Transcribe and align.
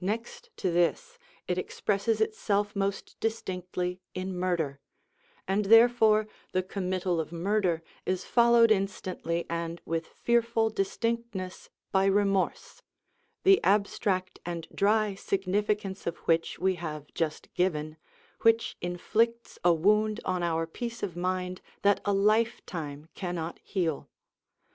Next 0.00 0.48
to 0.56 0.70
this, 0.70 1.18
it 1.46 1.58
expresses 1.58 2.22
itself 2.22 2.74
most 2.74 3.20
distinctly 3.20 4.00
in 4.14 4.34
murder; 4.34 4.80
and 5.46 5.66
therefore 5.66 6.26
the 6.52 6.62
committal 6.62 7.20
of 7.20 7.32
murder 7.32 7.82
is 8.06 8.24
followed 8.24 8.70
instantly 8.70 9.44
and 9.50 9.82
with 9.84 10.06
fearful 10.06 10.70
distinctness 10.70 11.68
by 11.92 12.06
remorse, 12.06 12.80
the 13.42 13.62
abstract 13.62 14.38
and 14.46 14.66
dry 14.74 15.14
significance 15.14 16.06
of 16.06 16.16
which 16.20 16.58
we 16.58 16.76
have 16.76 17.12
just 17.12 17.52
given, 17.52 17.98
which 18.40 18.74
inflicts 18.80 19.58
a 19.62 19.74
wound 19.74 20.18
on 20.24 20.42
our 20.42 20.66
peace 20.66 21.02
of 21.02 21.14
mind 21.14 21.60
that 21.82 22.00
a 22.06 22.14
lifetime 22.14 23.10
cannot 23.14 23.58
heal. 23.62 24.08